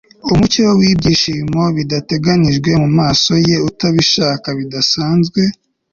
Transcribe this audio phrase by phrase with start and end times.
[0.33, 5.41] Umucyo wibyishimo bidateganijwe mumaso ye utabishaka bidasanzwe